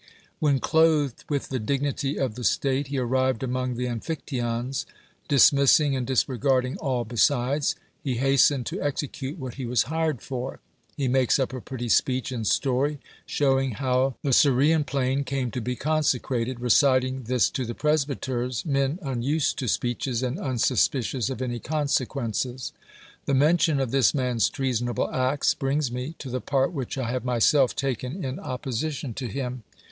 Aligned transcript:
AVhen 0.41 0.59
clothed 0.59 1.25
with 1.29 1.49
the 1.49 1.59
dignity 1.59 2.17
of 2.17 2.33
the 2.33 2.43
state 2.43 2.87
he 2.87 2.97
arrived 2.97 3.43
among 3.43 3.75
the 3.75 3.85
Amphictyons, 3.85 4.87
dis 5.27 5.53
missing 5.53 5.95
and 5.95 6.07
disregarding 6.07 6.75
all 6.77 7.05
besides, 7.05 7.75
he 8.03 8.15
hastened 8.15 8.65
to 8.65 8.81
execute 8.81 9.37
what 9.37 9.53
he 9.61 9.65
was 9.67 9.83
hired 9.83 10.23
for. 10.23 10.59
ITe 10.99 11.11
makes 11.11 11.37
up 11.37 11.53
a 11.53 11.61
pretty 11.61 11.87
speech 11.87 12.31
and 12.31 12.47
story, 12.47 12.97
showing 13.27 13.73
how 13.73 14.15
the 14.23 14.33
Cir 14.33 14.49
162 14.49 14.55
DEMOSTHENES 14.55 14.57
rhffian 14.57 14.91
plain 14.91 15.23
came 15.23 15.51
to 15.51 15.61
be 15.61 15.75
consecrated; 15.75 16.59
reciting 16.59 17.25
this 17.25 17.47
to 17.51 17.63
the 17.63 17.75
presbyters, 17.75 18.65
men 18.65 18.97
unused 19.03 19.59
to 19.59 19.67
speeches 19.67 20.23
and 20.23 20.39
unsuspicious 20.39 21.29
of 21.29 21.43
any 21.43 21.59
consequences. 21.59 22.73
The 23.25 23.35
mention 23.35 23.79
of 23.79 23.91
this 23.91 24.15
man's 24.15 24.49
treasonable 24.49 25.11
acts 25.13 25.53
brings 25.53 25.91
me 25.91 26.15
to 26.17 26.31
the 26.31 26.41
part 26.41 26.73
which 26.73 26.97
I 26.97 27.11
have 27.11 27.23
myself 27.23 27.75
taken 27.75 28.25
in 28.25 28.39
opposition 28.39 29.13
to 29.13 29.27
him. 29.27 29.61